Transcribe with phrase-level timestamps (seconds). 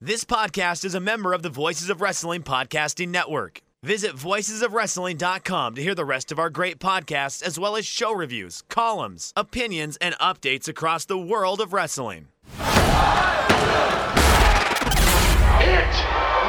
[0.00, 3.62] This podcast is a member of the Voices of Wrestling Podcasting Network.
[3.82, 8.62] Visit voicesofwrestling.com to hear the rest of our great podcasts, as well as show reviews,
[8.68, 12.28] columns, opinions, and updates across the world of wrestling.
[12.52, 12.64] Hit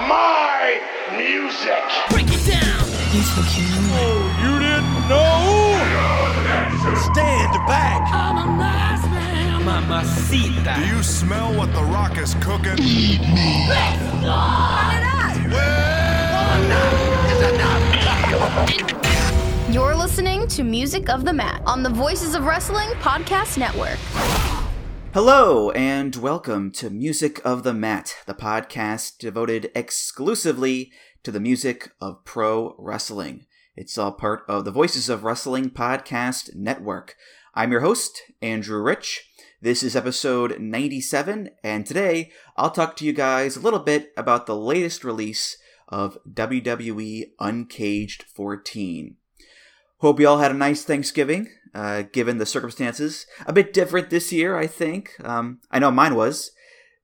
[0.06, 0.80] my
[1.18, 1.82] music.
[2.12, 2.86] Break it down.
[3.10, 3.66] He's the king.
[3.98, 5.58] Oh, you didn't know?
[7.02, 7.99] Stand back.
[9.80, 10.76] Mamacita.
[10.76, 12.76] Do you smell what The Rock is cooking?
[12.76, 13.66] Feed me.
[19.72, 23.98] You're listening to Music of the Mat on the Voices of Wrestling Podcast Network.
[25.14, 30.92] Hello, and welcome to Music of the Mat, the podcast devoted exclusively
[31.24, 33.46] to the music of pro wrestling.
[33.78, 37.16] It's all part of the Voices of Wrestling Podcast Network.
[37.56, 39.29] I'm your host, Andrew Rich.
[39.62, 44.46] This is episode 97, and today I'll talk to you guys a little bit about
[44.46, 45.58] the latest release
[45.90, 49.18] of WWE Uncaged 14.
[49.98, 53.26] Hope you all had a nice Thanksgiving, uh, given the circumstances.
[53.46, 55.12] A bit different this year, I think.
[55.26, 56.52] Um, I know mine was,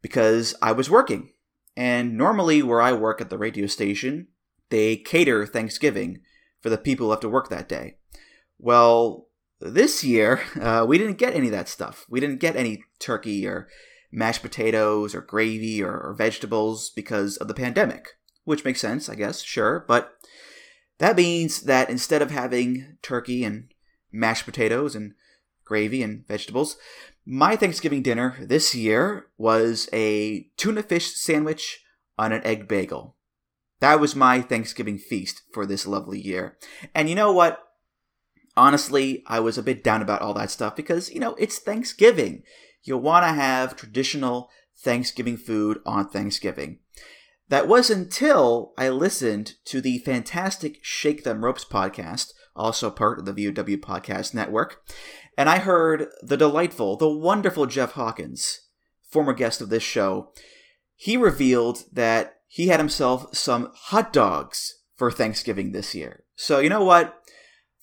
[0.02, 1.34] because I was working.
[1.76, 4.30] And normally, where I work at the radio station,
[4.70, 6.22] they cater Thanksgiving
[6.62, 7.98] for the people who have to work that day.
[8.58, 9.28] Well,
[9.74, 12.06] this year, uh, we didn't get any of that stuff.
[12.10, 13.68] We didn't get any turkey or
[14.12, 18.10] mashed potatoes or gravy or, or vegetables because of the pandemic,
[18.44, 19.84] which makes sense, I guess, sure.
[19.88, 20.14] But
[21.00, 23.74] that means that instead of having turkey and
[24.12, 25.14] mashed potatoes and
[25.66, 26.78] gravy and vegetables,
[27.26, 31.84] my Thanksgiving dinner this year was a tuna fish sandwich
[32.18, 33.16] on an egg bagel.
[33.80, 36.58] That was my Thanksgiving feast for this lovely year.
[36.94, 37.65] And you know what?
[38.58, 42.44] Honestly, I was a bit down about all that stuff because, you know, it's Thanksgiving.
[42.84, 46.80] You'll want to have traditional Thanksgiving food on Thanksgiving.
[47.50, 53.26] That was until I listened to the fantastic Shake Them Ropes podcast, also part of
[53.26, 54.82] the VOW Podcast Network,
[55.38, 58.62] and I heard the delightful, the wonderful Jeff Hawkins,
[59.10, 60.32] former guest of this show.
[60.96, 66.24] He revealed that he had himself some hot dogs for Thanksgiving this year.
[66.36, 67.22] So, you know what?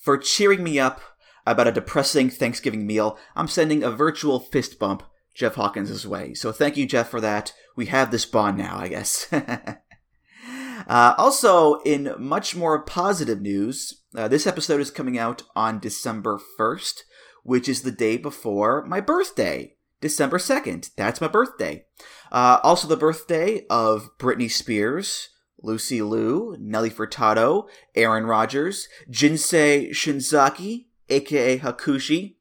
[0.03, 1.01] For cheering me up
[1.47, 6.35] about a depressing Thanksgiving meal, I'm sending a virtual fist bump Jeff Hawkins' way.
[6.35, 7.53] So, thank you, Jeff, for that.
[7.77, 9.33] We have this bond now, I guess.
[9.33, 16.41] uh, also, in much more positive news, uh, this episode is coming out on December
[16.59, 17.03] 1st,
[17.45, 19.77] which is the day before my birthday.
[20.01, 20.91] December 2nd.
[20.97, 21.85] That's my birthday.
[22.33, 25.29] Uh, also, the birthday of Britney Spears,
[25.63, 32.35] Lucy Liu, Nelly Furtado, Aaron Rodgers, Jinsei Shinzaki, aka Hakushi,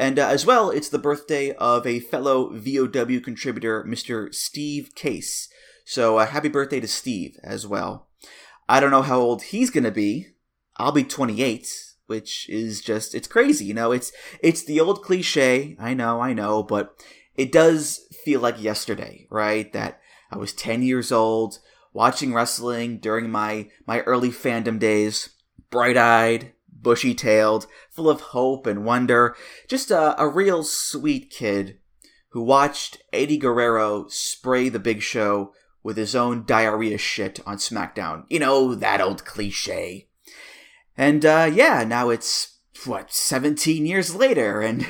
[0.00, 4.34] and uh, as well, it's the birthday of a fellow VOW contributor, Mr.
[4.34, 5.50] Steve Case.
[5.84, 8.08] So uh, happy birthday to Steve as well.
[8.66, 10.28] I don't know how old he's gonna be.
[10.78, 11.68] I'll be 28,
[12.06, 13.66] which is just it's crazy.
[13.66, 14.10] You know, it's
[14.42, 15.76] it's the old cliche.
[15.78, 16.94] I know, I know, but
[17.34, 19.70] it does feel like yesterday, right?
[19.74, 20.00] That
[20.30, 21.58] I was 10 years old
[21.92, 25.30] watching wrestling during my my early fandom days,
[25.70, 29.36] bright-eyed, bushy-tailed, full of hope and wonder,
[29.68, 31.78] just a, a real sweet kid
[32.30, 35.52] who watched Eddie Guerrero spray the Big Show
[35.82, 38.24] with his own diarrhea shit on SmackDown.
[38.28, 40.08] You know that old cliche.
[40.96, 44.86] And uh, yeah, now it's what 17 years later and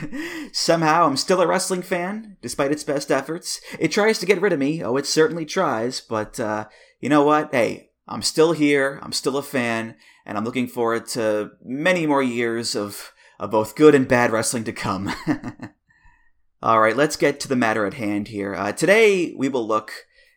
[0.52, 4.52] somehow i'm still a wrestling fan despite its best efforts it tries to get rid
[4.52, 6.66] of me oh it certainly tries but uh,
[7.00, 7.52] you know what?
[7.52, 8.98] Hey i'm still here.
[9.02, 9.96] I'm still a fan
[10.26, 14.64] and i'm looking forward to many more years of, of both good and bad wrestling
[14.64, 15.12] to come.
[16.62, 18.54] All right let's get to the matter at hand here.
[18.54, 19.92] Uh, today we will look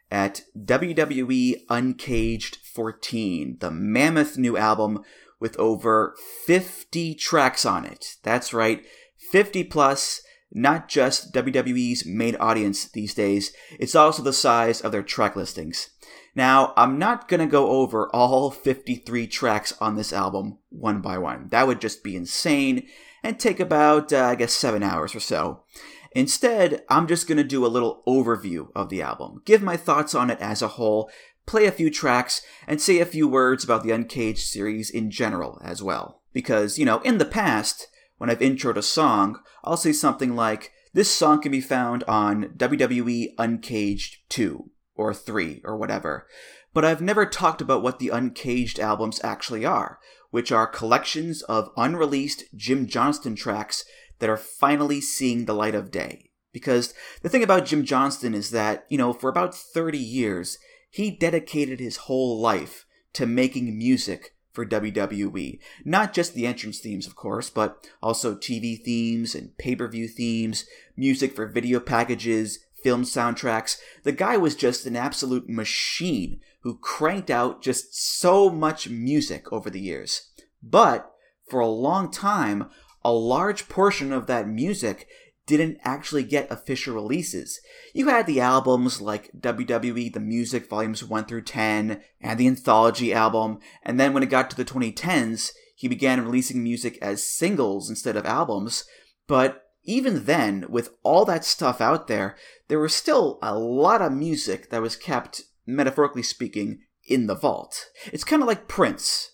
[0.10, 5.04] at wwe uncaged 14 the mammoth new album
[5.44, 8.16] with over 50 tracks on it.
[8.24, 8.86] That's right,
[9.30, 10.22] 50 plus,
[10.54, 15.90] not just WWE's main audience these days, it's also the size of their track listings.
[16.36, 21.18] Now, I'm not going to go over all 53 tracks on this album one by
[21.18, 21.50] one.
[21.50, 22.88] That would just be insane
[23.22, 25.64] and take about, uh, I guess, seven hours or so.
[26.16, 30.14] Instead, I'm just going to do a little overview of the album, give my thoughts
[30.14, 31.10] on it as a whole,
[31.46, 35.60] play a few tracks, and say a few words about the Uncaged series in general
[35.64, 36.22] as well.
[36.32, 37.88] Because, you know, in the past,
[38.18, 42.54] when I've introed a song, I'll say something like, this song can be found on
[42.58, 46.28] WWE Uncaged 2, or 3, or whatever.
[46.74, 50.00] But I've never talked about what the Uncaged albums actually are,
[50.32, 53.86] which are collections of unreleased Jim Johnston tracks
[54.20, 56.32] that are finally seeing the light of day.
[56.52, 60.58] Because the thing about Jim Johnston is that, you know, for about 30 years,
[60.90, 65.60] he dedicated his whole life to making music for WWE.
[65.84, 70.08] Not just the entrance themes, of course, but also TV themes and pay per view
[70.08, 70.66] themes,
[70.96, 73.78] music for video packages, film soundtracks.
[74.04, 79.70] The guy was just an absolute machine who cranked out just so much music over
[79.70, 80.30] the years.
[80.62, 81.12] But
[81.50, 82.70] for a long time,
[83.04, 85.08] a large portion of that music
[85.46, 87.60] didn't actually get official releases.
[87.94, 93.14] You had the albums like WWE The Music Volumes 1 through 10 and the Anthology
[93.14, 97.90] album, and then when it got to the 2010s, he began releasing music as singles
[97.90, 98.86] instead of albums.
[99.28, 102.36] But even then, with all that stuff out there,
[102.68, 107.88] there was still a lot of music that was kept, metaphorically speaking, in the vault.
[108.06, 109.32] It's kind of like Prince.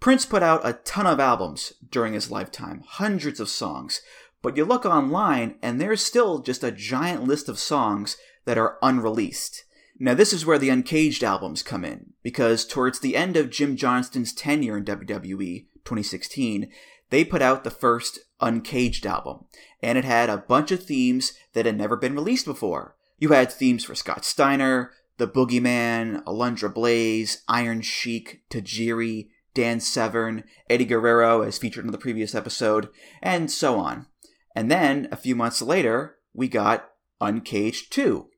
[0.00, 4.00] Prince put out a ton of albums during his lifetime, hundreds of songs,
[4.42, 8.78] but you look online and there's still just a giant list of songs that are
[8.80, 9.64] unreleased.
[9.98, 13.76] Now, this is where the Uncaged albums come in, because towards the end of Jim
[13.76, 16.70] Johnston's tenure in WWE, 2016,
[17.10, 19.46] they put out the first Uncaged album,
[19.82, 22.96] and it had a bunch of themes that had never been released before.
[23.18, 30.44] You had themes for Scott Steiner, The Boogeyman, Alundra Blaze, Iron Sheik, Tajiri, Dan Severn,
[30.70, 32.90] Eddie Guerrero, as featured in the previous episode,
[33.20, 34.06] and so on.
[34.54, 36.90] And then, a few months later, we got
[37.20, 38.28] Uncaged 2,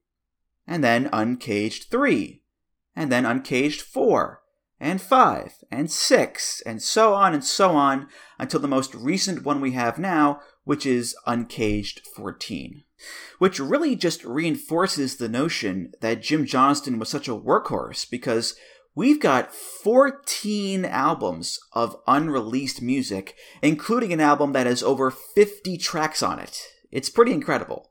[0.66, 2.42] and then Uncaged 3,
[2.96, 4.39] and then Uncaged 4,
[4.80, 9.60] and 5, and 6, and so on and so on until the most recent one
[9.60, 12.82] we have now, which is Uncaged 14.
[13.38, 18.54] Which really just reinforces the notion that Jim Johnston was such a workhorse because
[18.94, 26.24] We've got 14 albums of unreleased music, including an album that has over 50 tracks
[26.24, 26.60] on it.
[26.90, 27.89] It's pretty incredible.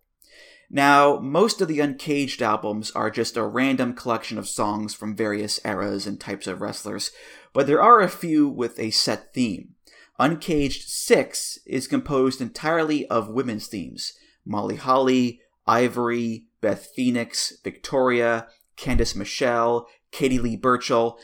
[0.70, 5.60] Now, most of the Uncaged albums are just a random collection of songs from various
[5.66, 7.12] eras and types of wrestlers,
[7.54, 9.76] but there are a few with a set theme.
[10.20, 14.14] Uncaged 6 is composed entirely of women's themes
[14.46, 21.20] Molly Holly, Ivory, Beth Phoenix, Victoria, Candice Michelle, Katie Lea Burchill.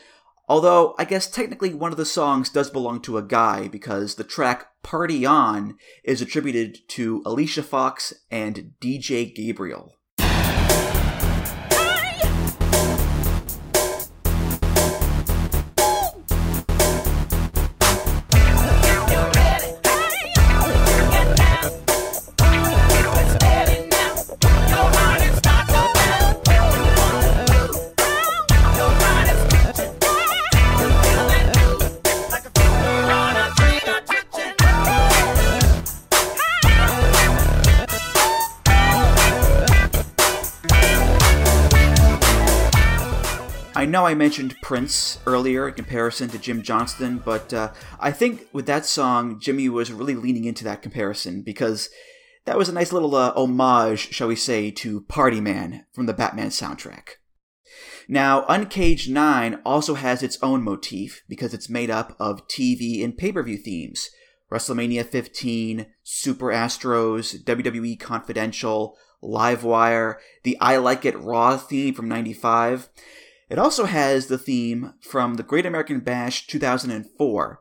[0.48, 4.24] Although, I guess technically one of the songs does belong to a guy because the
[4.24, 9.96] track Party On is attributed to Alicia Fox and DJ Gabriel.
[43.86, 48.66] Know I mentioned Prince earlier in comparison to Jim Johnston, but uh, I think with
[48.66, 51.88] that song, Jimmy was really leaning into that comparison because
[52.44, 56.14] that was a nice little uh, homage, shall we say, to Party Man from the
[56.14, 57.16] Batman soundtrack.
[58.08, 63.16] Now, Uncaged 9 also has its own motif because it's made up of TV and
[63.16, 64.10] pay per view themes
[64.50, 72.88] WrestleMania 15, Super Astros, WWE Confidential, Livewire, the I Like It Raw theme from 95.
[73.48, 77.60] It also has the theme from the Great American Bash 2004,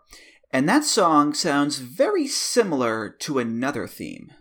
[0.52, 4.32] and that song sounds very similar to another theme.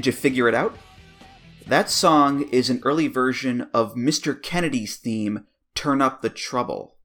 [0.00, 0.78] Did you figure it out?
[1.66, 4.42] That song is an early version of Mr.
[4.42, 6.96] Kennedy's theme, Turn Up the Trouble.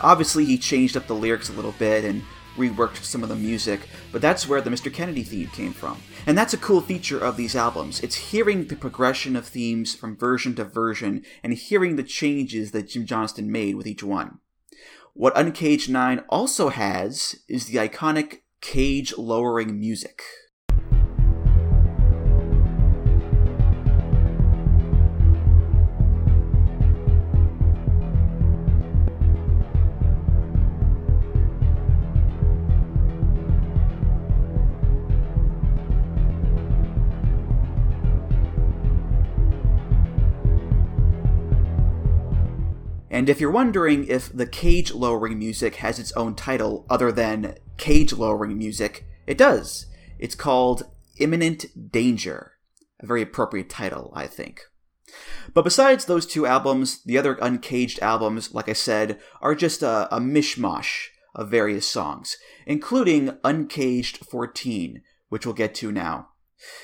[0.00, 2.22] Obviously, he changed up the lyrics a little bit and
[2.56, 4.92] reworked some of the music, but that's where the Mr.
[4.92, 6.02] Kennedy theme came from.
[6.26, 8.00] And that's a cool feature of these albums.
[8.00, 12.88] It's hearing the progression of themes from version to version and hearing the changes that
[12.88, 14.40] Jim Johnston made with each one.
[15.14, 20.22] What Uncaged 9 also has is the iconic cage lowering music.
[43.18, 47.56] And if you're wondering if the cage lowering music has its own title other than
[47.76, 49.86] cage lowering music, it does.
[50.20, 50.84] It's called
[51.18, 52.52] Imminent Danger.
[53.00, 54.60] A very appropriate title, I think.
[55.52, 60.06] But besides those two albums, the other Uncaged albums, like I said, are just a,
[60.14, 66.27] a mishmash of various songs, including Uncaged 14, which we'll get to now.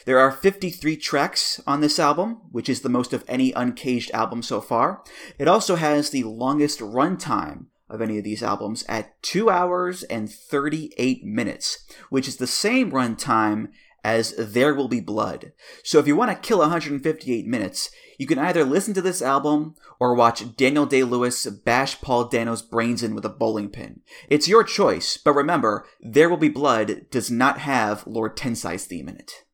[0.05, 4.43] There are 53 tracks on this album, which is the most of any Uncaged album
[4.43, 5.03] so far.
[5.39, 10.31] It also has the longest runtime of any of these albums at 2 hours and
[10.31, 13.69] 38 minutes, which is the same runtime
[14.03, 15.53] as There Will Be Blood.
[15.83, 19.75] So if you want to kill 158 minutes, you can either listen to this album
[19.99, 24.03] or watch Daniel Day Lewis bash Paul Dano's brains in with a bowling pin.
[24.29, 29.09] It's your choice, but remember, There Will Be Blood does not have Lord Tensai's theme
[29.09, 29.45] in it.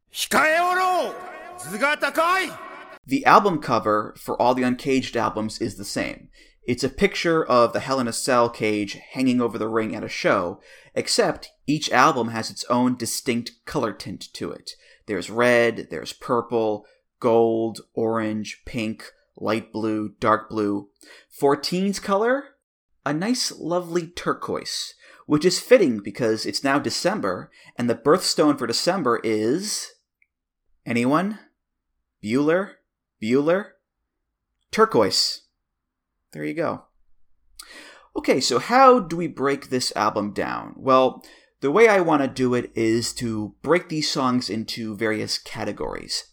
[3.07, 6.31] The album cover for all the Uncaged albums is the same.
[6.65, 10.03] It's a picture of the Hell in a Cell cage hanging over the ring at
[10.03, 10.61] a show,
[10.97, 14.73] except each album has its own distinct color tint to it.
[15.07, 16.87] There's red, there's purple,
[17.21, 20.89] gold, orange, pink, light blue, dark blue.
[21.41, 22.57] 14's color?
[23.07, 24.95] A nice, lovely turquoise,
[25.27, 29.93] which is fitting because it's now December, and the birthstone for December is
[30.87, 31.39] Anyone?
[32.23, 32.73] Bueller?
[33.23, 33.65] Bueller?
[34.71, 35.43] Turquoise.
[36.33, 36.85] There you go.
[38.17, 40.75] Okay, so how do we break this album down?
[40.77, 41.25] Well,
[41.61, 46.25] the way I want to do it is to break these songs into various categories.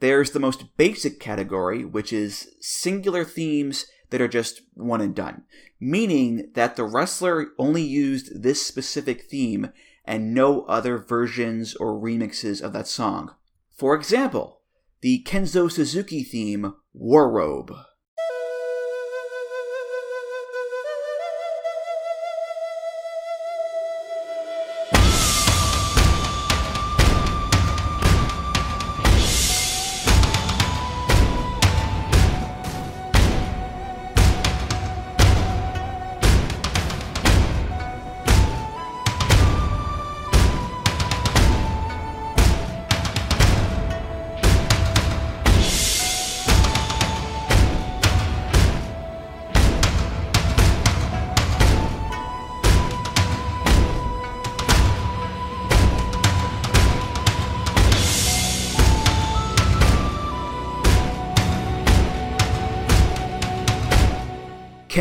[0.00, 5.44] There's the most basic category, which is singular themes that are just one and done,
[5.80, 9.72] meaning that the wrestler only used this specific theme
[10.04, 13.34] and no other versions or remixes of that song.
[13.74, 14.60] For example,
[15.00, 17.74] the Kenzo Suzuki theme, War Robe.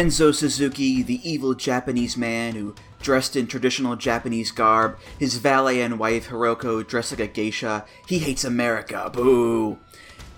[0.01, 5.99] Kenzo Suzuki, the evil Japanese man who dressed in traditional Japanese garb, his valet and
[5.99, 7.85] wife Hiroko dressed like a geisha.
[8.07, 9.77] He hates America, boo!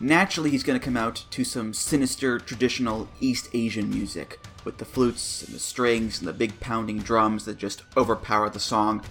[0.02, 4.86] Naturally, he's going to come out to some sinister traditional East Asian music, with the
[4.86, 9.02] flutes and the strings and the big pounding drums that just overpower the song.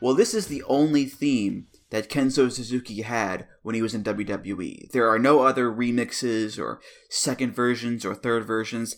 [0.00, 4.90] Well, this is the only theme that Kenzo Suzuki had when he was in WWE.
[4.90, 6.80] There are no other remixes or
[7.10, 8.96] second versions or third versions.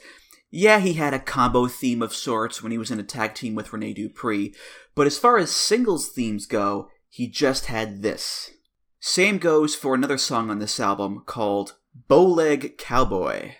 [0.56, 3.56] Yeah, he had a combo theme of sorts when he was in a tag team
[3.56, 4.54] with Rene Dupree,
[4.94, 8.52] but as far as singles themes go, he just had this.
[9.00, 11.74] Same goes for another song on this album called
[12.08, 13.56] Bowleg Cowboy.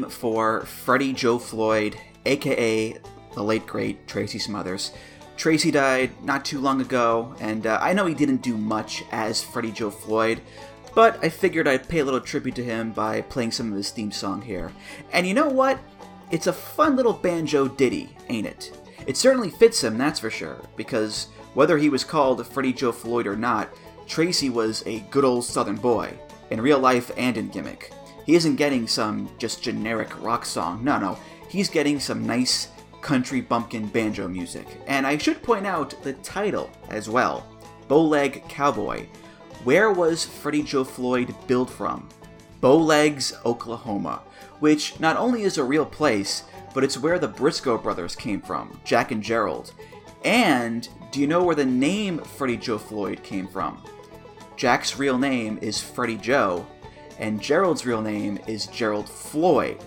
[0.00, 2.96] Theme for Freddie Joe Floyd, aka
[3.34, 4.92] the late great Tracy Smothers.
[5.36, 9.42] Tracy died not too long ago, and uh, I know he didn't do much as
[9.42, 10.40] Freddie Joe Floyd,
[10.94, 13.90] but I figured I'd pay a little tribute to him by playing some of his
[13.90, 14.72] theme song here.
[15.12, 15.78] And you know what?
[16.30, 18.76] It's a fun little banjo ditty, ain't it?
[19.06, 23.26] It certainly fits him, that's for sure, because whether he was called Freddie Joe Floyd
[23.26, 23.70] or not,
[24.06, 26.12] Tracy was a good old Southern boy,
[26.50, 27.92] in real life and in gimmick.
[28.26, 32.68] He isn't getting some just generic rock song, no, no, he's getting some nice
[33.00, 34.66] country bumpkin banjo music.
[34.86, 37.46] And I should point out the title as well
[37.88, 39.06] Bowleg Cowboy.
[39.64, 42.08] Where was Freddie Joe Floyd billed from?
[42.60, 44.22] Bowlegs, Oklahoma,
[44.60, 48.78] which not only is a real place, but it's where the Brisco brothers came from,
[48.84, 49.72] Jack and Gerald.
[50.24, 53.82] And do you know where the name Freddie Joe Floyd came from?
[54.56, 56.66] Jack's real name is Freddie Joe,
[57.20, 59.78] and Gerald's real name is Gerald Floyd.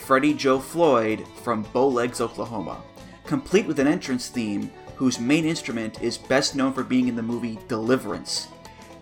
[0.00, 2.82] Freddie Joe Floyd from Bowlegs, Oklahoma,
[3.24, 7.22] complete with an entrance theme whose main instrument is best known for being in the
[7.22, 8.48] movie Deliverance.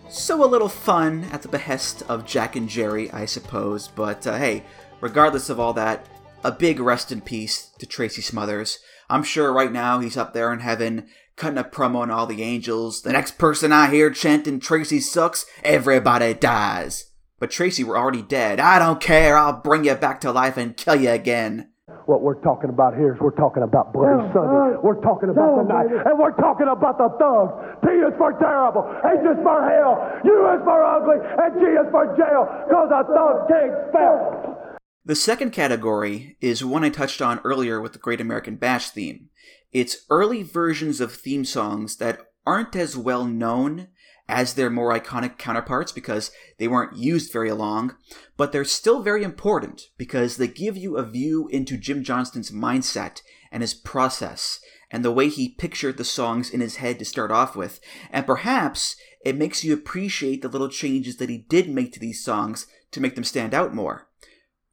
[0.09, 4.37] So a little fun at the behest of Jack and Jerry, I suppose, but uh,
[4.37, 4.63] hey,
[5.01, 6.07] regardless of all that,
[6.43, 8.79] a big rest in peace to Tracy Smothers.
[9.09, 12.43] I'm sure right now he's up there in heaven, cutting a promo on all the
[12.43, 13.01] angels.
[13.01, 17.08] The next person I hear chanting Tracy sucks, everybody dies.
[17.39, 18.59] But Tracy, we're already dead.
[18.59, 21.71] I don't care, I'll bring you back to life and kill you again.
[22.05, 24.77] What we're talking about here is we're talking about Bloody Sunday.
[24.83, 25.87] we're talking about the night.
[26.05, 27.53] And we're talking about the thugs.
[27.85, 28.83] T is for terrible.
[29.05, 30.19] H is for hell.
[30.25, 31.17] U is for ugly.
[31.21, 32.49] And G is for jail.
[32.69, 34.77] Cause a thug can't spell.
[35.05, 39.29] The second category is one I touched on earlier with the Great American Bash theme.
[39.71, 43.87] It's early versions of theme songs that aren't as well known
[44.29, 47.95] as their more iconic counterparts because they weren't used very long,
[48.37, 53.21] but they're still very important because they give you a view into Jim Johnston's mindset
[53.51, 54.59] and his process
[54.91, 57.79] and the way he pictured the songs in his head to start off with,
[58.11, 62.23] and perhaps it makes you appreciate the little changes that he did make to these
[62.23, 64.07] songs to make them stand out more.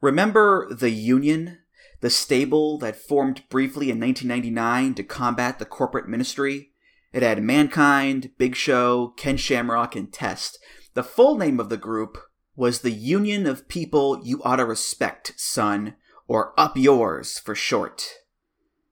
[0.01, 1.59] Remember the Union,
[2.01, 6.73] the stable that formed briefly in 1999 to combat the corporate ministry?
[7.17, 10.59] It had Mankind, Big Show, Ken Shamrock, and Test.
[10.93, 12.19] The full name of the group
[12.55, 15.95] was the Union of People You Oughta Respect, Son,
[16.29, 18.07] or Up Yours for short.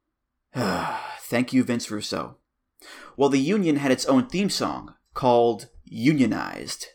[0.54, 2.38] Thank you, Vince Russo.
[3.14, 6.86] Well, the Union had its own theme song called Unionized.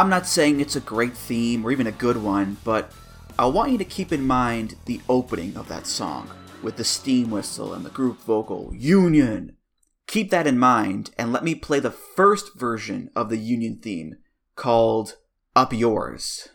[0.00, 2.90] I'm not saying it's a great theme or even a good one, but
[3.38, 6.30] I want you to keep in mind the opening of that song
[6.62, 9.58] with the steam whistle and the group vocal, Union.
[10.06, 14.16] Keep that in mind and let me play the first version of the Union theme
[14.56, 15.18] called
[15.54, 16.48] Up Yours.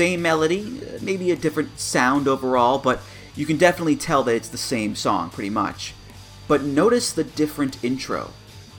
[0.00, 3.02] Same melody, maybe a different sound overall, but
[3.36, 5.92] you can definitely tell that it's the same song pretty much.
[6.48, 8.30] But notice the different intro.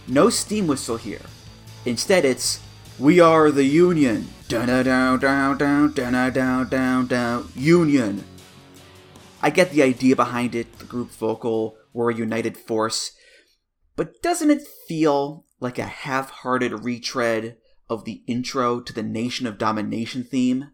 [0.08, 1.22] No steam whistle here.
[1.86, 2.60] Instead, it's
[2.98, 4.30] We are the Union.
[4.48, 8.24] Down, down, down, down, down, down, down, down, Union.
[9.44, 13.12] I get the idea behind it, the group vocal, we're a united force.
[13.96, 17.58] But doesn't it feel like a half hearted retread
[17.88, 20.72] of the intro to the Nation of Domination theme?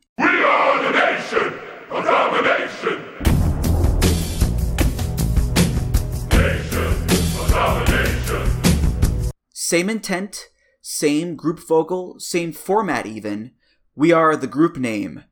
[9.68, 10.48] Same intent,
[10.82, 13.52] same group vocal, same format even.
[13.96, 15.26] We are the group name.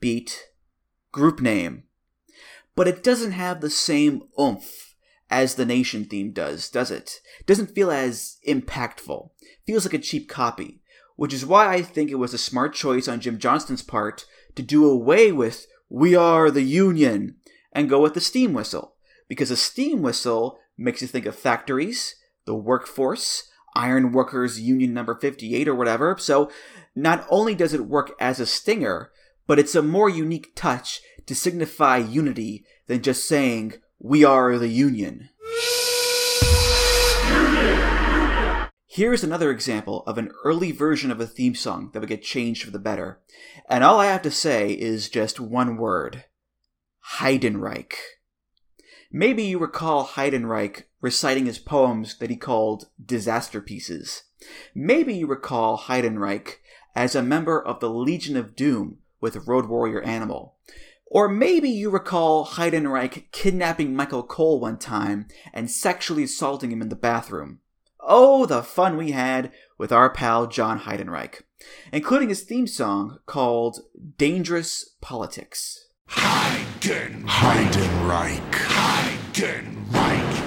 [0.00, 0.46] Beat.
[1.12, 1.82] Group name.
[2.74, 4.94] But it doesn't have the same oomph
[5.28, 7.20] as the nation theme does, does it?
[7.44, 9.28] Doesn't feel as impactful.
[9.66, 10.80] Feels like a cheap copy.
[11.16, 14.62] Which is why I think it was a smart choice on Jim Johnston's part to
[14.62, 17.36] do away with We Are the Union
[17.72, 18.94] and go with the steam whistle.
[19.28, 25.14] Because a steam whistle makes you think of factories, the workforce, Iron Workers Union number
[25.14, 26.16] 58 or whatever.
[26.18, 26.50] So
[26.94, 29.10] not only does it work as a stinger,
[29.46, 34.68] but it's a more unique touch to signify unity than just saying, We are the
[34.68, 35.30] Union.
[38.94, 42.62] Here's another example of an early version of a theme song that would get changed
[42.62, 43.20] for the better.
[43.66, 46.24] And all I have to say is just one word
[47.14, 47.94] Heidenreich.
[49.10, 54.24] Maybe you recall Heidenreich reciting his poems that he called disaster pieces.
[54.74, 56.56] Maybe you recall Heidenreich
[56.94, 60.56] as a member of the Legion of Doom with Road Warrior Animal.
[61.06, 66.90] Or maybe you recall Heidenreich kidnapping Michael Cole one time and sexually assaulting him in
[66.90, 67.60] the bathroom.
[68.04, 71.42] Oh, the fun we had with our pal John Heidenreich,
[71.92, 73.78] including his theme song called
[74.18, 75.88] Dangerous Politics.
[76.08, 78.52] Heiden, Heidenreich.
[79.32, 80.41] Heidenreich.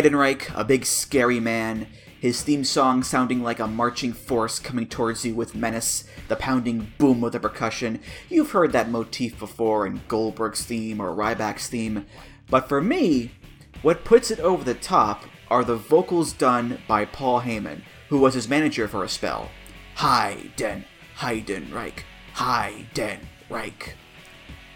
[0.00, 1.86] Heidenreich, a big scary man,
[2.18, 6.90] his theme song sounding like a marching force coming towards you with menace, the pounding
[6.96, 8.00] boom of the percussion.
[8.30, 12.06] You've heard that motif before in Goldberg's theme or Ryback's theme.
[12.48, 13.32] But for me,
[13.82, 18.32] what puts it over the top are the vocals done by Paul Heyman, who was
[18.32, 19.50] his manager for a spell.
[19.96, 20.84] Heiden,
[21.18, 22.04] Heidenreich,
[22.36, 23.92] Heidenreich.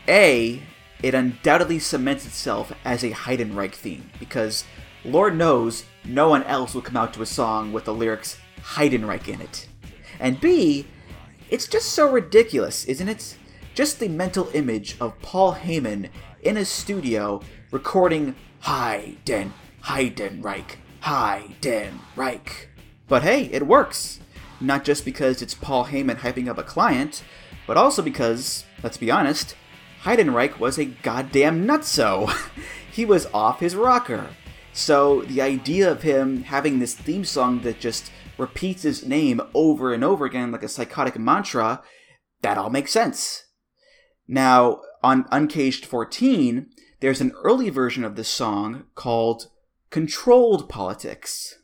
[0.06, 0.62] A,
[1.02, 4.64] it undoubtedly cements itself as a Heidenreich theme, because
[5.05, 9.29] Lord knows no one else will come out to a song with the lyrics Heidenreich
[9.29, 9.69] in it.
[10.19, 10.87] And B,
[11.51, 13.37] it's just so ridiculous, isn't it?
[13.75, 16.09] Just the mental image of Paul Heyman
[16.43, 19.51] in a studio recording Heiden,
[19.83, 22.67] Heidenreich, Heidenreich.
[23.07, 24.21] But hey, it works.
[24.59, 27.23] Not just because it's Paul Heyman hyping up a client,
[27.67, 29.55] but also because, let's be honest,
[30.05, 32.33] Heidenreich was a goddamn nutso.
[32.90, 34.29] he was off his rocker.
[34.74, 39.94] So the idea of him having this theme song that just repeats his name over
[39.94, 41.80] and over again like a psychotic mantra,
[42.42, 43.44] that all makes sense.
[44.26, 49.46] Now, on Uncaged 14, there's an early version of this song called
[49.90, 51.54] Controlled Politics.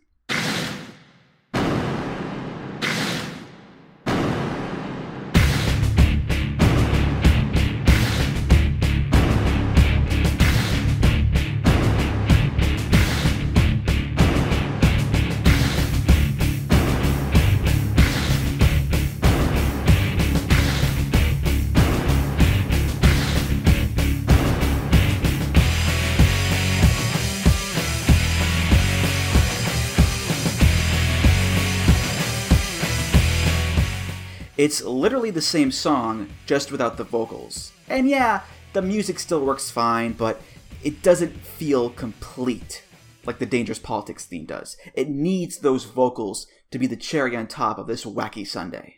[34.60, 37.72] It's literally the same song, just without the vocals.
[37.88, 38.42] And yeah,
[38.74, 40.42] the music still works fine, but
[40.82, 42.84] it doesn't feel complete
[43.24, 44.76] like the Dangerous Politics theme does.
[44.92, 48.96] It needs those vocals to be the cherry on top of this wacky Sunday.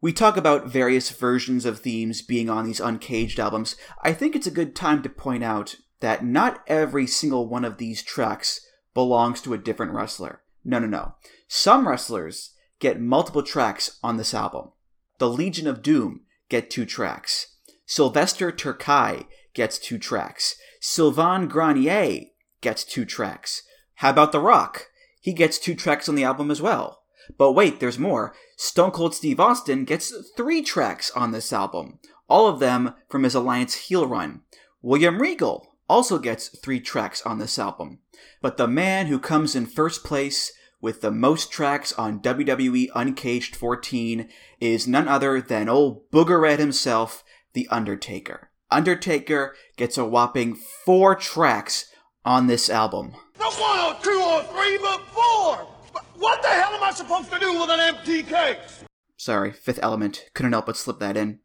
[0.00, 3.76] We talk about various versions of themes being on these Uncaged albums.
[4.02, 7.76] I think it's a good time to point out that not every single one of
[7.76, 10.40] these tracks belongs to a different wrestler.
[10.64, 11.16] No, no, no.
[11.46, 14.72] Some wrestlers get multiple tracks on this album.
[15.18, 17.56] The Legion of Doom get two tracks.
[17.86, 20.56] Sylvester Terkay gets two tracks.
[20.80, 22.26] Sylvain Grenier
[22.60, 23.62] gets two tracks.
[23.96, 24.86] How about The Rock?
[25.20, 27.02] He gets two tracks on the album as well.
[27.36, 28.34] But wait, there's more.
[28.56, 33.34] Stone Cold Steve Austin gets three tracks on this album, all of them from his
[33.34, 34.40] Alliance heel run.
[34.82, 37.98] William Regal also gets three tracks on this album.
[38.40, 43.54] But the man who comes in first place with the most tracks on WWE Uncaged
[43.54, 44.28] 14
[44.60, 48.50] is none other than old Booger Red himself, The Undertaker.
[48.70, 51.90] Undertaker gets a whopping four tracks
[52.24, 53.14] on this album.
[53.38, 55.56] Not one or two or three, but four.
[56.14, 58.84] What the hell am I supposed to do with an empty case?
[59.16, 60.26] Sorry, Fifth Element.
[60.34, 61.40] Couldn't help but slip that in.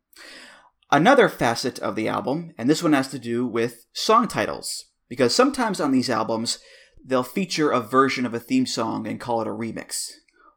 [0.91, 5.33] Another facet of the album, and this one has to do with song titles, because
[5.33, 6.59] sometimes on these albums,
[7.05, 10.11] they'll feature a version of a theme song and call it a remix.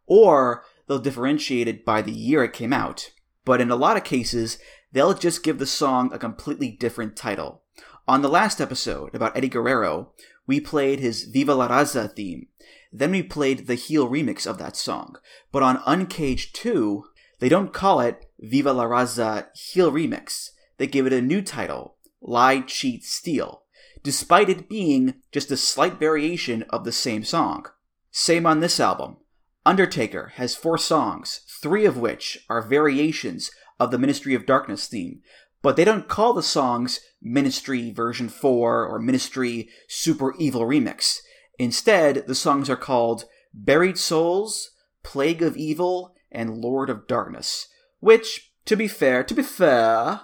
[0.06, 3.10] Or they'll differentiate it by the year it came out.
[3.44, 4.58] But in a lot of cases,
[4.92, 7.62] they'll just give the song a completely different title.
[8.06, 10.12] On the last episode about Eddie Guerrero,
[10.46, 12.46] we played his Viva la Raza theme.
[12.90, 15.16] Then we played the heel remix of that song.
[15.52, 17.04] But on Uncaged 2,
[17.38, 20.48] they don't call it Viva la Raza heel remix.
[20.78, 23.62] They give it a new title, Lie, Cheat, Steal,
[24.02, 27.66] despite it being just a slight variation of the same song.
[28.10, 29.18] Same on this album.
[29.64, 35.20] Undertaker has four songs, three of which are variations of the Ministry of Darkness theme,
[35.62, 41.18] but they don't call the songs Ministry version 4 or Ministry Super Evil Remix.
[41.58, 44.70] Instead, the songs are called Buried Souls,
[45.02, 47.66] Plague of Evil, and Lord of Darkness,
[48.00, 50.20] which, to be fair, to be fair,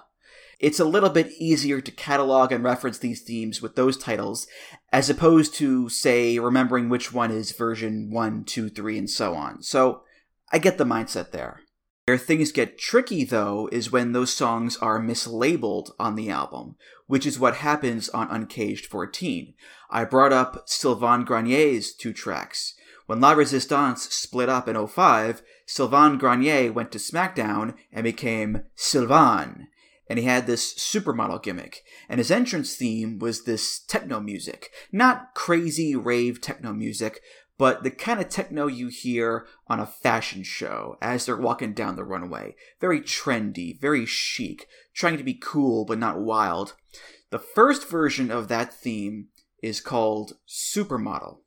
[0.65, 4.47] it's a little bit easier to catalog and reference these themes with those titles
[4.91, 9.63] as opposed to, say, remembering which one is version 1, 2, 3, and so on.
[9.63, 10.05] So
[10.51, 11.61] I get the mindset there.
[12.07, 16.77] Where things get tricky, though, is when those songs are mislabeled on the album,
[17.09, 19.53] which is what happens on Uncaged 14.
[19.91, 22.75] I brought up Sylvain Grenier's two tracks.
[23.05, 29.69] When La Resistance split up in 05, Sylvain Grenier went to SmackDown and became Sylvain.
[30.09, 31.83] And he had this supermodel gimmick.
[32.09, 34.71] And his entrance theme was this techno music.
[34.93, 37.21] Not crazy rave techno music,
[37.57, 41.97] but the kind of techno you hear on a fashion show as they're walking down
[41.97, 42.57] the runway.
[42.81, 46.75] Very trendy, very chic, trying to be cool but not wild.
[47.31, 49.29] The first version of that theme
[49.63, 51.39] is called Supermodel.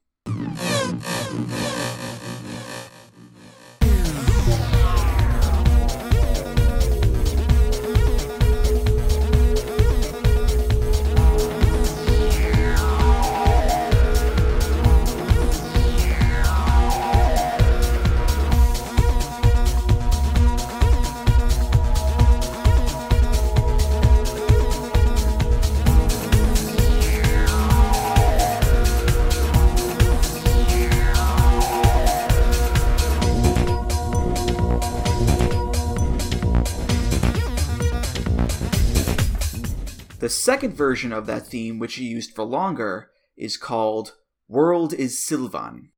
[40.27, 44.15] The second version of that theme, which he used for longer, is called
[44.49, 45.91] World is Sylvan.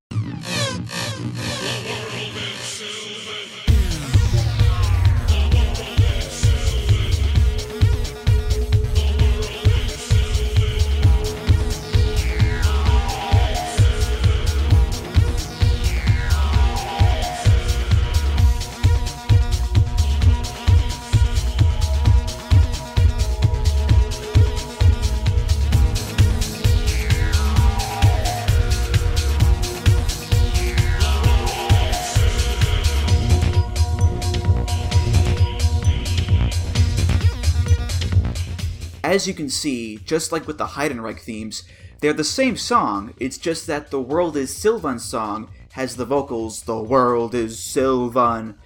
[39.10, 41.64] As you can see, just like with the Heidenreich themes,
[42.00, 46.62] they're the same song, it's just that the World is Sylvan song has the vocals,
[46.62, 48.60] The World is Sylvan.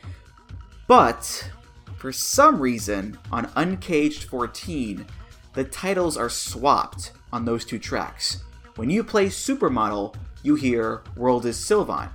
[0.85, 1.49] But,
[1.95, 5.05] for some reason, on Uncaged 14,
[5.53, 8.43] the titles are swapped on those two tracks.
[8.75, 12.09] When you play Supermodel, you hear World is Sylvan.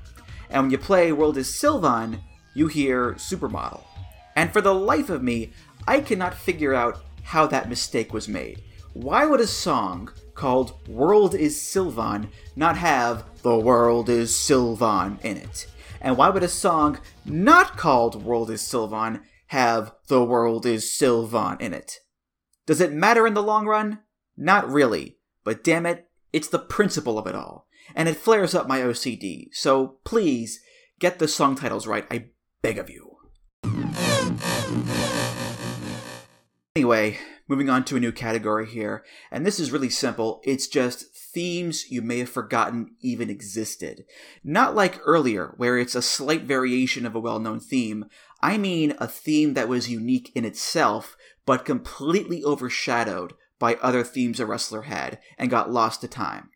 [0.51, 2.21] And when you play World is Sylvan,
[2.53, 3.85] you hear Supermodel.
[4.37, 5.55] And for the life of me,
[5.87, 8.63] I cannot figure out how that mistake was made.
[8.95, 15.37] Why would a song called World is Sylvan not have The World is Sylvan in
[15.37, 15.67] it?
[16.01, 21.59] And why would a song not called World is Sylvan have The World is Sylvan
[21.61, 21.99] in it?
[22.65, 23.99] Does it matter in the long run?
[24.35, 25.19] Not really.
[25.45, 27.67] But damn it, it's the principle of it all.
[27.95, 29.49] And it flares up my OCD.
[29.53, 30.61] So please,
[30.99, 32.31] get the song titles right, I
[32.63, 33.08] beg of you.
[36.79, 40.41] Anyway, moving on to a new category here, and this is really simple.
[40.45, 44.05] It's just themes you may have forgotten even existed.
[44.45, 48.05] Not like earlier, where it's a slight variation of a well known theme.
[48.41, 54.39] I mean a theme that was unique in itself, but completely overshadowed by other themes
[54.39, 56.51] a wrestler had and got lost to time.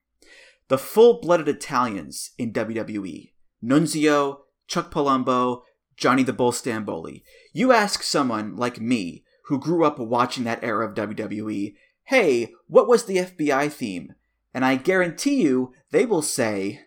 [0.68, 5.62] The full blooded Italians in WWE Nunzio, Chuck Palumbo,
[5.96, 7.24] Johnny the Bull Stamboli.
[7.52, 11.74] You ask someone like me who grew up watching that era of WWE,
[12.04, 14.14] hey, what was the FBI theme?
[14.54, 16.80] And I guarantee you they will say,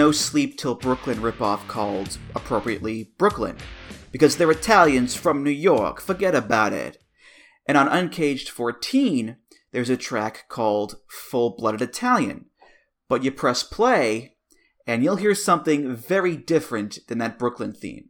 [0.00, 3.58] No Sleep Till Brooklyn ripoff called, appropriately, Brooklyn,
[4.10, 6.96] because they're Italians from New York, forget about it.
[7.66, 9.36] And on Uncaged 14,
[9.72, 12.46] there's a track called Full Blooded Italian.
[13.10, 14.36] But you press play,
[14.86, 18.08] and you'll hear something very different than that Brooklyn theme.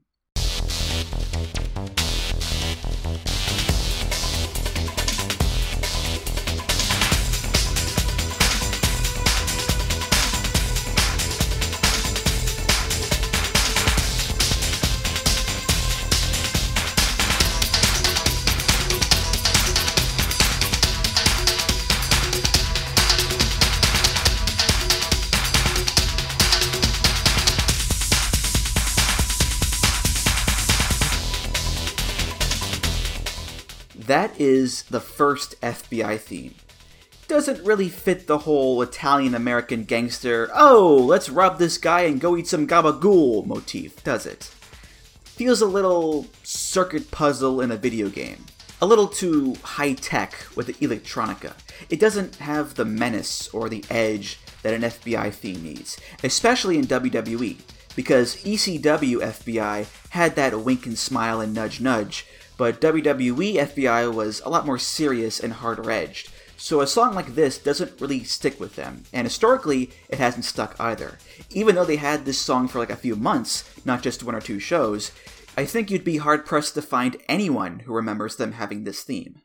[34.90, 36.54] The first FBI theme.
[37.28, 42.36] Doesn't really fit the whole Italian American gangster, oh, let's rob this guy and go
[42.36, 44.44] eat some gabagool motif, does it?
[45.24, 48.44] Feels a little circuit puzzle in a video game.
[48.82, 51.52] A little too high tech with the electronica.
[51.88, 56.86] It doesn't have the menace or the edge that an FBI theme needs, especially in
[56.86, 57.60] WWE,
[57.94, 62.26] because ECW FBI had that wink and smile and nudge nudge,
[62.60, 66.30] but WWE FBI was a lot more serious and harder edged.
[66.58, 70.78] So a song like this doesn't really stick with them, and historically, it hasn't stuck
[70.78, 71.16] either.
[71.48, 74.42] Even though they had this song for like a few months, not just one or
[74.42, 75.10] two shows,
[75.56, 79.40] I think you'd be hard pressed to find anyone who remembers them having this theme.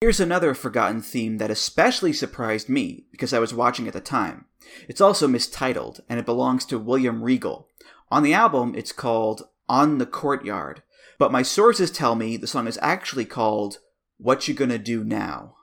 [0.00, 4.46] Here's another forgotten theme that especially surprised me because I was watching at the time.
[4.88, 7.68] It's also mistitled, and it belongs to William Regal.
[8.10, 10.82] On the album, it's called On the Courtyard,
[11.18, 13.78] but my sources tell me the song is actually called
[14.18, 15.56] What You Gonna Do Now.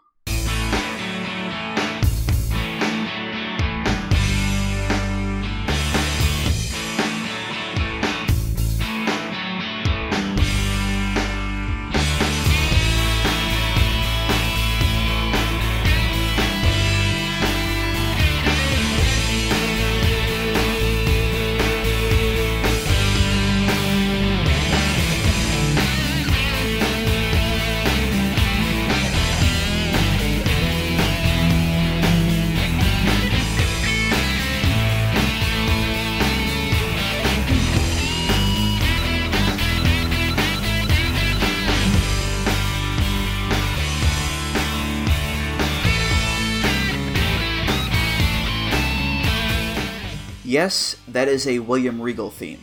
[50.54, 52.62] Yes, that is a William Regal theme.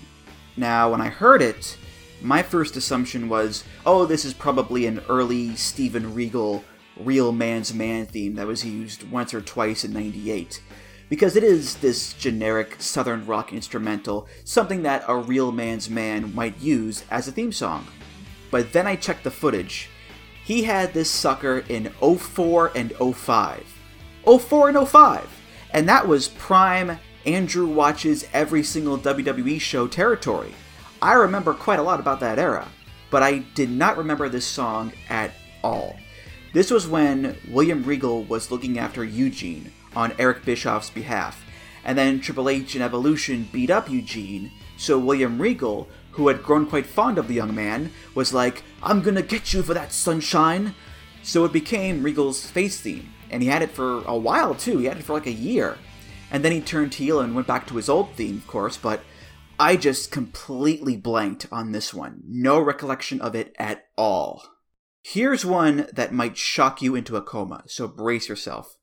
[0.57, 1.77] Now, when I heard it,
[2.23, 6.63] my first assumption was, oh, this is probably an early Steven Regal
[6.97, 10.63] Real Man's Man theme that was used once or twice in 98.
[11.09, 16.61] Because it is this generic southern rock instrumental, something that a real man's man might
[16.61, 17.89] use as a theme song.
[18.53, 19.91] But then I checked the footage.
[20.45, 23.67] He had this sucker in 04 and 05.
[24.25, 25.29] 04 and 05!
[25.73, 30.55] And that was prime Andrew watches every single WWE show territory.
[31.03, 32.69] I remember quite a lot about that era,
[33.11, 35.97] but I did not remember this song at all.
[36.53, 41.45] This was when William Regal was looking after Eugene on Eric Bischoff's behalf,
[41.85, 46.67] and then Triple H and Evolution beat up Eugene, so William Regal, who had grown
[46.67, 50.75] quite fond of the young man, was like, I'm gonna get you for that sunshine!
[51.23, 54.87] So it became Regal's face theme, and he had it for a while too, he
[54.87, 55.77] had it for like a year.
[56.31, 59.03] And then he turned heel and went back to his old theme, of course, but
[59.59, 62.23] I just completely blanked on this one.
[62.27, 64.43] No recollection of it at all.
[65.03, 68.77] Here's one that might shock you into a coma, so brace yourself.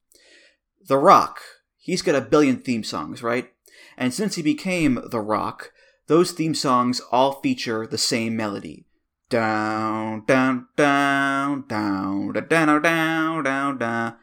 [0.87, 1.39] The Rock.
[1.77, 3.51] He's got a billion theme songs, right?
[3.97, 5.71] And since he became The Rock,
[6.07, 8.85] those theme songs all feature the same melody.
[9.29, 14.15] Down, down, down, down, down, down, down, down.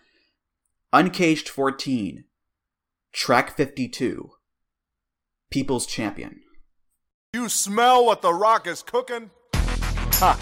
[0.93, 2.25] Uncaged 14,
[3.15, 4.33] Track 52
[5.49, 6.41] People's Champion.
[7.33, 9.31] You smell what the rock is cooking?
[9.55, 10.37] Ha.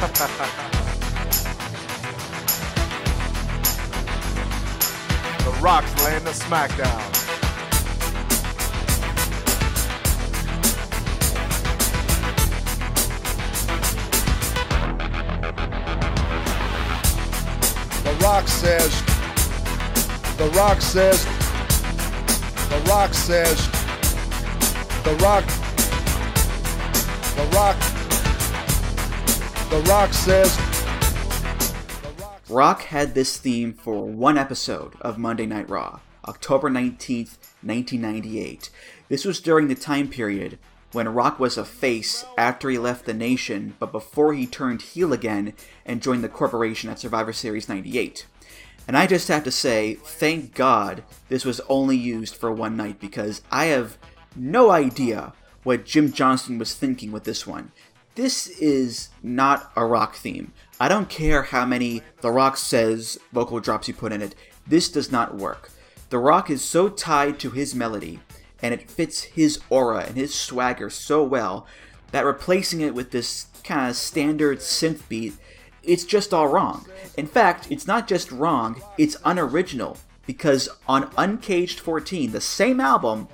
[5.44, 7.04] the rock's laying the smackdown.
[18.04, 19.02] The rock says,
[20.38, 21.39] the rock says,
[22.70, 23.66] the rock says,
[25.02, 25.44] the rock,
[27.34, 27.76] the rock,
[29.70, 30.56] the rock says.
[32.48, 35.98] Rock had this theme for one episode of Monday Night Raw,
[36.28, 38.70] October 19th, 1998.
[39.08, 40.56] This was during the time period
[40.92, 45.12] when Rock was a face after he left the nation, but before he turned heel
[45.12, 45.54] again
[45.84, 48.26] and joined the corporation at Survivor Series 98.
[48.90, 52.98] And I just have to say, thank God this was only used for one night
[52.98, 53.96] because I have
[54.34, 55.32] no idea
[55.62, 57.70] what Jim Johnston was thinking with this one.
[58.16, 60.52] This is not a rock theme.
[60.80, 64.34] I don't care how many The Rock says vocal drops you put in it,
[64.66, 65.70] this does not work.
[66.08, 68.18] The Rock is so tied to his melody,
[68.60, 71.64] and it fits his aura and his swagger so well
[72.10, 75.34] that replacing it with this kind of standard synth beat,
[75.82, 76.86] it's just all wrong.
[77.16, 79.96] In fact, it's not just wrong, it's unoriginal.
[80.26, 83.28] Because on Uncaged 14, the same album,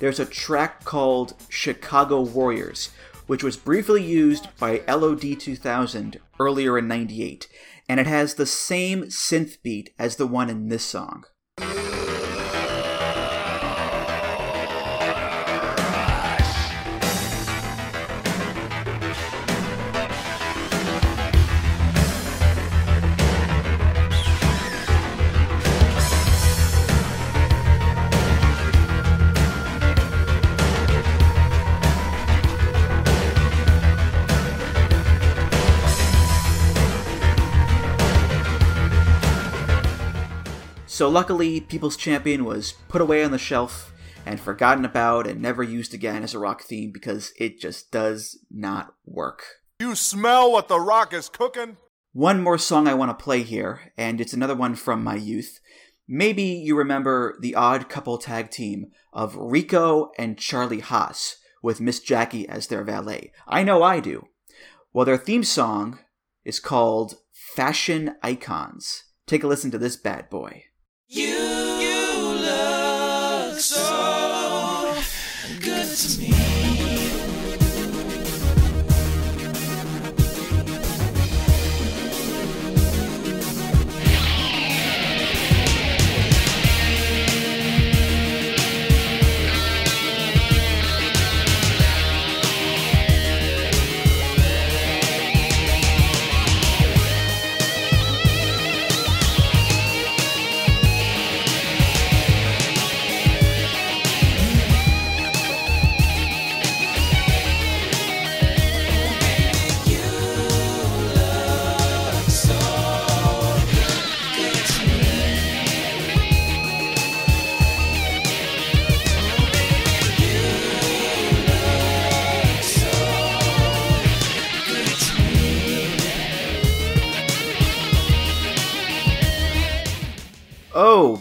[0.00, 2.90] there's a track called Chicago Warriors,
[3.26, 7.46] which was briefly used by LOD 2000 earlier in 98,
[7.88, 11.24] and it has the same synth beat as the one in this song.
[41.00, 43.90] So luckily, People's Champion was put away on the shelf
[44.26, 48.38] and forgotten about and never used again as a rock theme because it just does
[48.50, 49.42] not work.
[49.78, 51.78] You smell what The Rock is cooking?
[52.12, 55.58] One more song I want to play here, and it's another one from my youth.
[56.06, 62.00] Maybe you remember the odd couple tag team of Rico and Charlie Haas with Miss
[62.00, 63.32] Jackie as their valet.
[63.48, 64.28] I know I do.
[64.92, 66.00] Well, their theme song
[66.44, 69.04] is called Fashion Icons.
[69.26, 70.64] Take a listen to this bad boy.
[71.12, 75.02] You, you look so
[75.60, 76.59] good to me.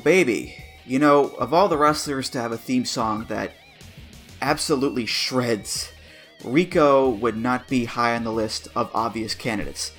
[0.09, 0.55] Baby.
[0.87, 3.51] You know, of all the wrestlers to have a theme song that
[4.41, 5.91] absolutely shreds,
[6.43, 9.91] Rico would not be high on the list of obvious candidates.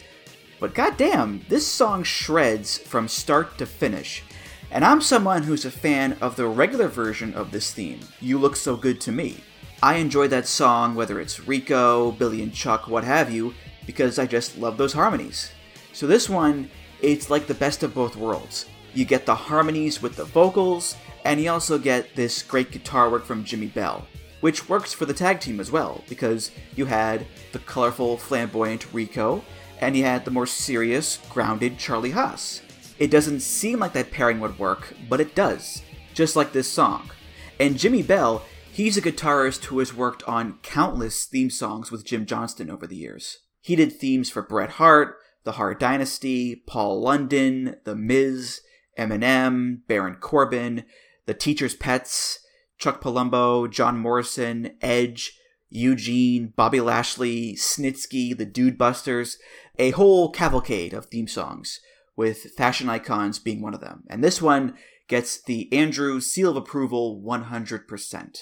[0.59, 4.25] But goddamn, this song shreds from start to finish.
[4.73, 8.57] And I'm someone who's a fan of the regular version of this theme, You Look
[8.57, 9.45] So Good to Me.
[9.81, 13.55] I enjoy that song, whether it's Rico, Billy and Chuck, what have you,
[13.87, 15.53] because I just love those harmonies.
[15.93, 16.69] So this one,
[17.01, 18.67] it's like the best of both worlds.
[18.95, 23.25] You get the harmonies with the vocals, and you also get this great guitar work
[23.25, 24.07] from Jimmy Bell,
[24.41, 29.45] which works for the tag team as well, because you had the colorful, flamboyant Rico,
[29.81, 32.63] and you had the more serious, grounded Charlie Haas.
[32.99, 35.83] It doesn't seem like that pairing would work, but it does,
[36.13, 37.11] just like this song.
[37.59, 42.27] And Jimmy Bell, he's a guitarist who has worked on countless theme songs with Jim
[42.27, 43.39] Johnston over the years.
[43.61, 48.63] He did themes for Bret Hart, The Hart Dynasty, Paul London, The Miz,
[49.01, 50.85] Eminem, Baron Corbin,
[51.25, 52.39] The Teacher's Pets,
[52.79, 55.39] Chuck Palumbo, John Morrison, Edge,
[55.71, 59.39] Eugene, Bobby Lashley, Snitsky, The Dude Busters,
[59.79, 61.81] a whole cavalcade of theme songs,
[62.17, 64.05] with Fashion Icons being one of them.
[64.11, 64.75] And this one
[65.09, 68.39] gets the Andrew seal of approval 100%.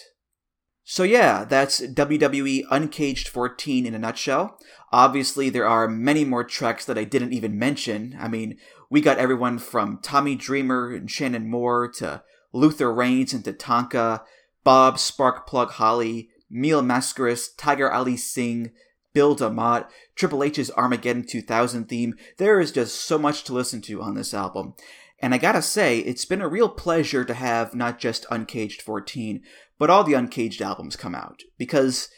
[0.90, 4.58] So yeah, that's WWE Uncaged 14 in a nutshell.
[4.90, 8.16] Obviously, there are many more tracks that I didn't even mention.
[8.18, 8.56] I mean,
[8.90, 12.22] we got everyone from Tommy Dreamer and Shannon Moore to
[12.52, 14.22] Luther Reigns and Tatanka,
[14.64, 18.70] Bob Sparkplug Holly, Neil Mascaris, Tiger Ali Singh,
[19.12, 22.14] Bill DeMott, Triple H's Armageddon 2000 theme.
[22.38, 24.74] There is just so much to listen to on this album.
[25.20, 29.42] And I gotta say, it's been a real pleasure to have not just Uncaged 14,
[29.78, 31.42] but all the Uncaged albums come out.
[31.58, 32.08] Because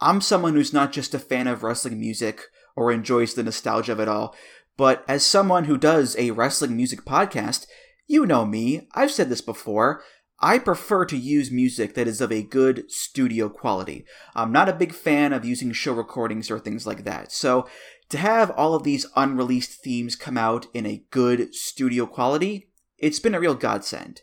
[0.00, 2.42] I'm someone who's not just a fan of wrestling music
[2.76, 4.34] or enjoys the nostalgia of it all,
[4.76, 7.66] but as someone who does a wrestling music podcast,
[8.06, 10.02] You know me, I've said this before.
[10.40, 14.04] I prefer to use music that is of a good studio quality.
[14.34, 17.32] I'm not a big fan of using show recordings or things like that.
[17.32, 17.66] So,
[18.10, 22.68] to have all of these unreleased themes come out in a good studio quality,
[22.98, 24.20] it's been a real godsend.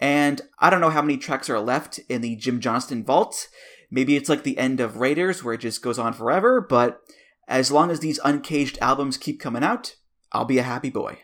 [0.00, 3.48] And I don't know how many tracks are left in the Jim Johnston vault.
[3.90, 7.00] Maybe it's like the end of Raiders where it just goes on forever, but
[7.48, 9.96] as long as these uncaged albums keep coming out,
[10.32, 11.18] I'll be a happy boy.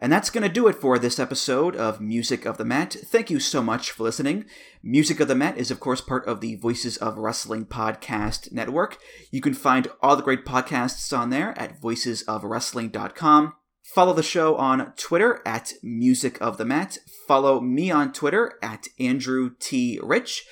[0.00, 2.96] And that's going to do it for this episode of Music of the Mat.
[3.06, 4.44] Thank you so much for listening.
[4.80, 8.98] Music of the Mat is, of course, part of the Voices of Wrestling podcast network.
[9.32, 13.54] You can find all the great podcasts on there at voicesofwrestling.com.
[13.82, 16.98] Follow the show on Twitter at Music of the Mat.
[17.26, 19.98] Follow me on Twitter at Andrew T.
[20.00, 20.46] Rich.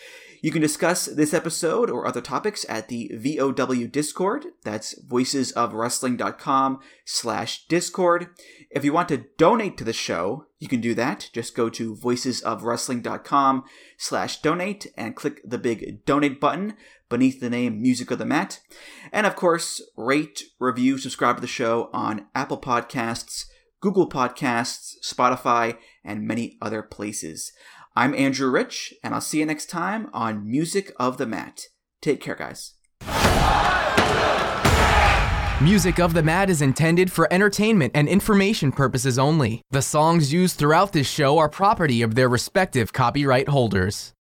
[0.47, 4.47] You can discuss this episode or other topics at the VOW Discord.
[4.63, 8.29] That's voicesofwrestling.com slash Discord.
[8.71, 11.31] If you want to donate to the show, you can do that.
[11.33, 13.65] Just go to voicesofwrestling.com
[13.99, 16.75] slash donate and click the big donate button
[17.09, 18.61] beneath the name Music of the Mat.
[19.13, 23.47] And of course, rate, review, subscribe to the show on Apple Podcasts,
[23.81, 27.51] Google Podcasts, Spotify, and many other places.
[27.99, 31.63] I'm Andrew Rich, and I'll see you next time on Music of the Mat.
[32.03, 32.75] Take care, guys.
[35.63, 39.63] Music of the Mat is intended for entertainment and information purposes only.
[39.71, 44.13] The songs used throughout this show are property of their respective copyright holders.